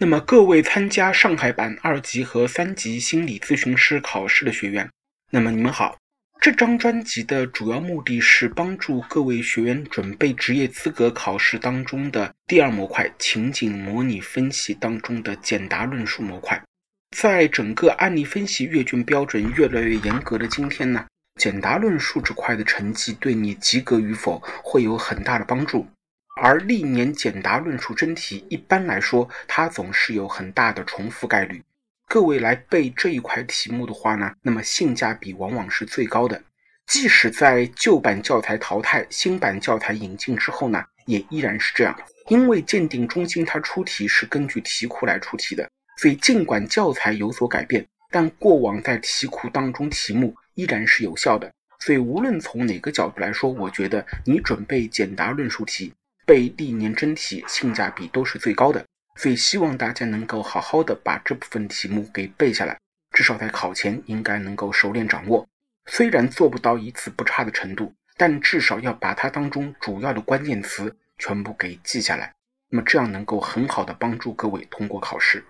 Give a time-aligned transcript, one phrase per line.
[0.00, 4.88] 那么各位参加上海版二级和三级心理咨询师考试的学员，
[5.32, 5.98] 那么你们好。
[6.40, 16.62] 这张专辑的主要目的是帮助各位学员准备职业资格考试当中的第二模块情景模拟分析当中的简答论述模块。
[17.16, 21.04] 在整个案例分析阅卷标准越来越严格的今天呢，
[21.40, 25.88] 简答论述这块的成绩对你及格与否会有很大的帮助。
[26.40, 31.62] 而历年简答论述真题一般来说，它总是有很大的重复概率。
[32.06, 36.40] 各位来背这一块题目的话呢，那么性价比往往是最高的。
[36.86, 41.94] 即使在旧版教材淘汰、新版教材引进之后呢，也依然是这样。
[42.28, 51.52] 因为鉴定中心它出题是根据题库来出题的，所以尽管教材有所改变，但过往在题库当中题目依然是有效的。
[51.80, 55.92] 所以无论从哪个角度来说，我觉得你准备简答论述题。
[56.28, 58.84] 背历年真题性价比都是最高的，
[59.16, 62.78] 所以希望大家能够好好的把这部分题目给背下来，
[63.16, 65.48] 至少在考前应该能够熟练掌握。
[65.86, 72.30] 虽然做不到一字不差的程度，但至少要把它当中主要的关键词全部给记下来。
[72.68, 75.42] 那么这样能够很好的帮助各位通过考试。